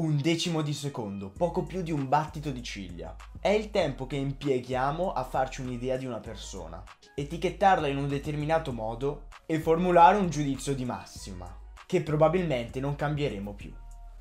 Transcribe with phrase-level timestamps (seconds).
[0.00, 3.16] Un decimo di secondo, poco più di un battito di ciglia.
[3.40, 6.80] È il tempo che impieghiamo a farci un'idea di una persona,
[7.16, 11.52] etichettarla in un determinato modo e formulare un giudizio di massima,
[11.84, 13.74] che probabilmente non cambieremo più.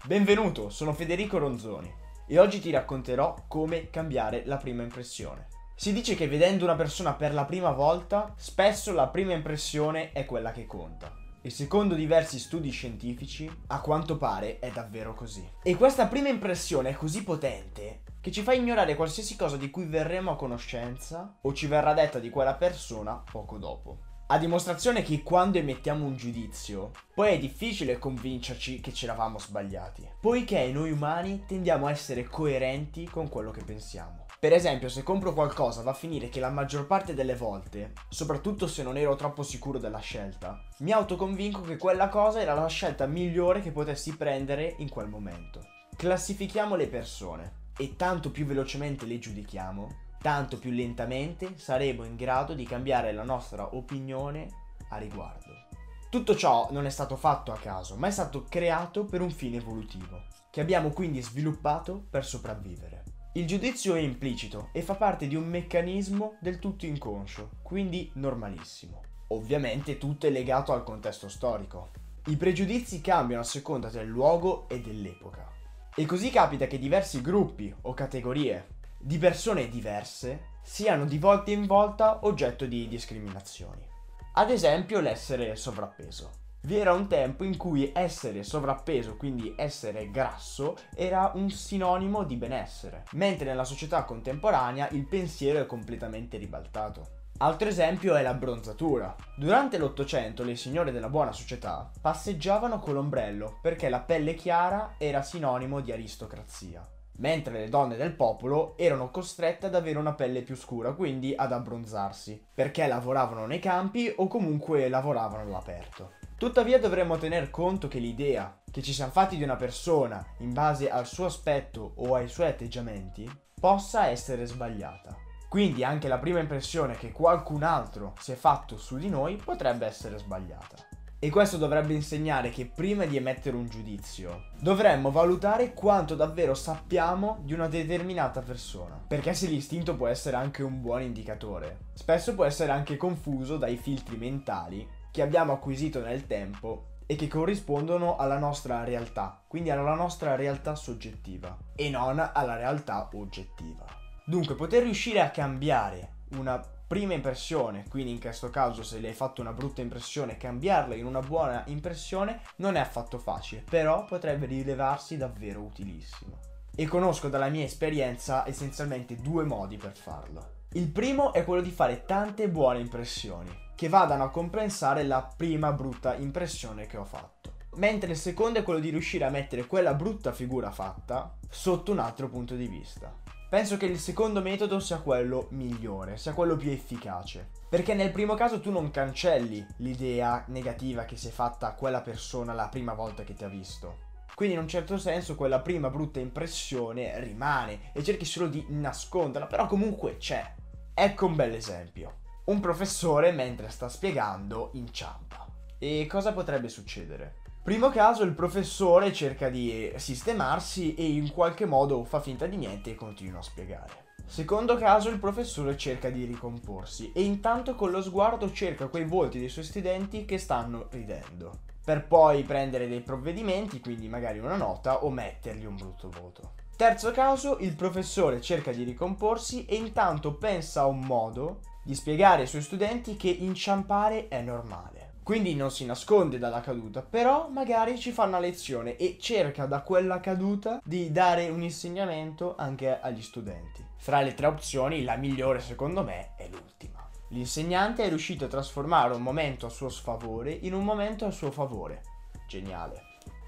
[0.04, 1.94] Benvenuto, sono Federico Ronzoni
[2.26, 5.46] e oggi ti racconterò come cambiare la prima impressione.
[5.76, 10.26] Si dice che vedendo una persona per la prima volta, spesso la prima impressione è
[10.26, 11.27] quella che conta.
[11.48, 15.50] E secondo diversi studi scientifici, a quanto pare è davvero così.
[15.64, 19.86] E questa prima impressione è così potente che ci fa ignorare qualsiasi cosa di cui
[19.86, 24.00] verremo a conoscenza o ci verrà detta di quella persona poco dopo.
[24.28, 30.06] A dimostrazione che quando emettiamo un giudizio, poi è difficile convincerci che ce l'avamo sbagliati,
[30.20, 34.27] poiché noi umani tendiamo a essere coerenti con quello che pensiamo.
[34.40, 38.68] Per esempio, se compro qualcosa va a finire che la maggior parte delle volte, soprattutto
[38.68, 43.08] se non ero troppo sicuro della scelta, mi autoconvinco che quella cosa era la scelta
[43.08, 45.66] migliore che potessi prendere in quel momento.
[45.96, 49.88] Classifichiamo le persone e tanto più velocemente le giudichiamo,
[50.22, 54.50] tanto più lentamente saremo in grado di cambiare la nostra opinione
[54.90, 55.66] a riguardo.
[56.12, 59.58] Tutto ciò non è stato fatto a caso, ma è stato creato per un fine
[59.58, 63.04] evolutivo, che abbiamo quindi sviluppato per sopravvivere.
[63.38, 69.04] Il giudizio è implicito e fa parte di un meccanismo del tutto inconscio, quindi normalissimo.
[69.28, 71.92] Ovviamente tutto è legato al contesto storico.
[72.30, 75.48] I pregiudizi cambiano a seconda del luogo e dell'epoca.
[75.96, 81.68] E così capita che diversi gruppi o categorie di persone diverse siano di volta in
[81.68, 83.88] volta oggetto di discriminazioni.
[84.34, 86.47] Ad esempio l'essere sovrappeso.
[86.68, 92.36] Vi era un tempo in cui essere sovrappeso, quindi essere grasso, era un sinonimo di
[92.36, 97.08] benessere, mentre nella società contemporanea il pensiero è completamente ribaltato.
[97.38, 99.16] Altro esempio è la bronzatura.
[99.38, 105.22] Durante l'Ottocento le signore della buona società passeggiavano con l'ombrello perché la pelle chiara era
[105.22, 106.86] sinonimo di aristocrazia,
[107.20, 111.54] mentre le donne del popolo erano costrette ad avere una pelle più scura, quindi ad
[111.54, 116.12] abbronzarsi, perché lavoravano nei campi o comunque lavoravano all'aperto.
[116.38, 120.88] Tuttavia dovremmo tener conto che l'idea che ci siamo fatti di una persona in base
[120.88, 123.28] al suo aspetto o ai suoi atteggiamenti
[123.60, 125.18] possa essere sbagliata.
[125.50, 129.88] Quindi anche la prima impressione che qualcun altro si è fatto su di noi potrebbe
[129.88, 130.76] essere sbagliata.
[131.18, 137.40] E questo dovrebbe insegnare che prima di emettere un giudizio dovremmo valutare quanto davvero sappiamo
[137.42, 139.04] di una determinata persona.
[139.08, 143.78] Perché se l'istinto può essere anche un buon indicatore, spesso può essere anche confuso dai
[143.78, 144.88] filtri mentali
[145.18, 150.76] che abbiamo acquisito nel tempo e che corrispondono alla nostra realtà, quindi alla nostra realtà
[150.76, 153.84] soggettiva e non alla realtà oggettiva.
[154.24, 159.16] Dunque, poter riuscire a cambiare una prima impressione, quindi in questo caso se le hai
[159.16, 164.46] fatto una brutta impressione, cambiarla in una buona impressione non è affatto facile, però potrebbe
[164.46, 166.38] rilevarsi davvero utilissimo.
[166.76, 170.66] E conosco dalla mia esperienza essenzialmente due modi per farlo.
[170.74, 175.72] Il primo è quello di fare tante buone impressioni, che vadano a compensare la prima
[175.72, 177.54] brutta impressione che ho fatto.
[177.76, 182.00] Mentre il secondo è quello di riuscire a mettere quella brutta figura fatta sotto un
[182.00, 183.14] altro punto di vista.
[183.48, 187.50] Penso che il secondo metodo sia quello migliore, sia quello più efficace.
[187.70, 192.02] Perché nel primo caso tu non cancelli l'idea negativa che si è fatta a quella
[192.02, 194.06] persona la prima volta che ti ha visto.
[194.34, 199.46] Quindi in un certo senso quella prima brutta impressione rimane e cerchi solo di nasconderla,
[199.46, 200.56] però comunque c'è.
[200.96, 205.46] Ecco un bel esempio un professore mentre sta spiegando inciampa.
[205.78, 207.42] E cosa potrebbe succedere?
[207.62, 212.92] Primo caso il professore cerca di sistemarsi e in qualche modo fa finta di niente
[212.92, 214.06] e continua a spiegare.
[214.26, 219.40] Secondo caso il professore cerca di ricomporsi e intanto con lo sguardo cerca quei volti
[219.40, 221.52] dei suoi studenti che stanno ridendo,
[221.84, 226.54] per poi prendere dei provvedimenti, quindi magari una nota o mettergli un brutto voto.
[226.78, 232.42] Terzo caso, il professore cerca di ricomporsi e intanto pensa a un modo di spiegare
[232.42, 235.14] ai suoi studenti che inciampare è normale.
[235.24, 239.80] Quindi non si nasconde dalla caduta, però magari ci fa una lezione e cerca da
[239.84, 243.86] quella caduta di dare un insegnamento anche agli studenti.
[243.96, 247.08] Fra le tre opzioni, la migliore secondo me è l'ultima.
[247.30, 251.52] L'insegnante è riuscito a trasformare un momento a suo sfavore in un momento a suo
[251.52, 252.02] favore.
[252.50, 253.02] Geniale.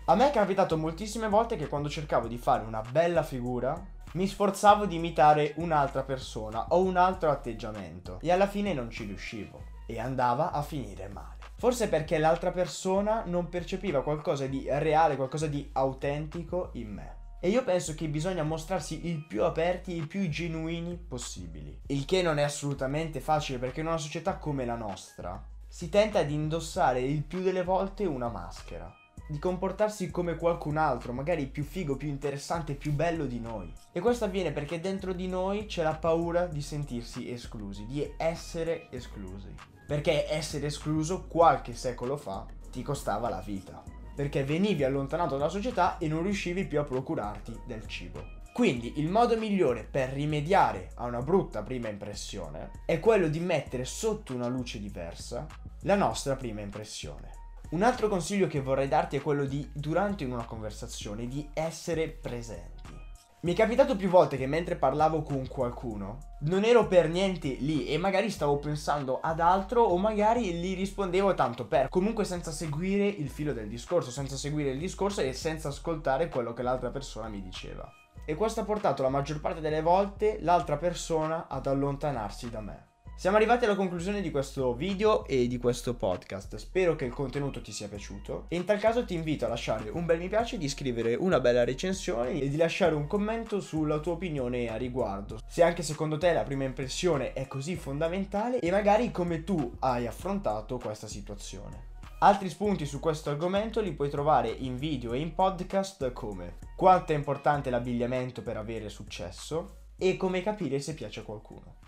[0.05, 4.27] A me è capitato moltissime volte che quando cercavo di fare una bella figura mi
[4.27, 9.77] sforzavo di imitare un'altra persona o un altro atteggiamento e alla fine non ci riuscivo
[9.85, 11.37] e andava a finire male.
[11.55, 17.17] Forse perché l'altra persona non percepiva qualcosa di reale, qualcosa di autentico in me.
[17.41, 21.79] E io penso che bisogna mostrarsi il più aperti e il più genuini possibili.
[21.87, 26.23] Il che non è assolutamente facile perché in una società come la nostra si tenta
[26.23, 28.98] di indossare il più delle volte una maschera.
[29.29, 33.71] Di comportarsi come qualcun altro, magari più figo, più interessante, più bello di noi.
[33.91, 38.87] E questo avviene perché dentro di noi c'è la paura di sentirsi esclusi, di essere
[38.89, 39.53] esclusi.
[39.85, 43.83] Perché essere escluso qualche secolo fa ti costava la vita.
[44.15, 48.37] Perché venivi allontanato dalla società e non riuscivi più a procurarti del cibo.
[48.51, 53.85] Quindi il modo migliore per rimediare a una brutta prima impressione è quello di mettere
[53.85, 55.45] sotto una luce diversa
[55.83, 57.38] la nostra prima impressione.
[57.71, 62.97] Un altro consiglio che vorrei darti è quello di, durante una conversazione, di essere presenti.
[63.41, 67.85] Mi è capitato più volte che mentre parlavo con qualcuno non ero per niente lì
[67.85, 73.05] e magari stavo pensando ad altro o magari gli rispondevo tanto per, comunque senza seguire
[73.05, 77.29] il filo del discorso, senza seguire il discorso e senza ascoltare quello che l'altra persona
[77.29, 77.89] mi diceva
[78.29, 82.87] e questo ha portato la maggior parte delle volte l'altra persona ad allontanarsi da me.
[83.19, 86.55] Siamo arrivati alla conclusione di questo video e di questo podcast.
[86.55, 89.89] Spero che il contenuto ti sia piaciuto e in tal caso ti invito a lasciare
[89.89, 93.99] un bel mi piace, di scrivere una bella recensione e di lasciare un commento sulla
[93.99, 95.37] tua opinione a riguardo.
[95.49, 100.07] Se anche secondo te la prima impressione è così fondamentale e magari come tu hai
[100.07, 101.87] affrontato questa situazione.
[102.19, 107.11] Altri spunti su questo argomento li puoi trovare in video e in podcast come quanto
[107.11, 111.78] è importante l'abbigliamento per avere successo e come capire se piace a qualcuno.